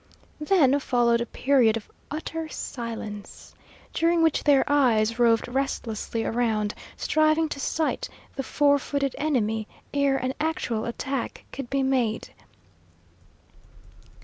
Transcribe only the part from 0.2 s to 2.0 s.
Then followed a period of